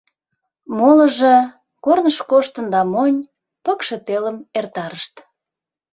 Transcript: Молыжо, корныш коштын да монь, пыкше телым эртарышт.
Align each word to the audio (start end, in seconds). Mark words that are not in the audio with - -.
Молыжо, 0.77 1.35
корныш 1.83 2.17
коштын 2.29 2.65
да 2.73 2.81
монь, 2.91 3.19
пыкше 3.63 3.97
телым 4.07 4.37
эртарышт. 4.59 5.15